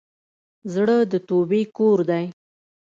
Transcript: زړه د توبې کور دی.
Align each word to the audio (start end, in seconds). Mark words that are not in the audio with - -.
زړه 0.73 0.97
د 1.11 1.13
توبې 1.27 1.61
کور 1.77 1.99
دی. 2.09 2.25